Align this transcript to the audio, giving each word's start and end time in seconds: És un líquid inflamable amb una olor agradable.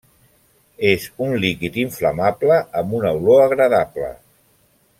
És 0.91 1.03
un 1.25 1.35
líquid 1.43 1.77
inflamable 1.83 2.57
amb 2.81 2.97
una 3.01 3.13
olor 3.19 3.43
agradable. 3.49 4.09